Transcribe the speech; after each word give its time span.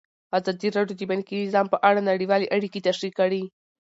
ازادي 0.37 0.67
راډیو 0.77 0.97
د 0.99 1.03
بانکي 1.11 1.35
نظام 1.45 1.65
په 1.73 1.77
اړه 1.87 2.01
نړیوالې 2.11 2.51
اړیکې 2.55 2.83
تشریح 2.87 3.13
کړي. 3.19 3.43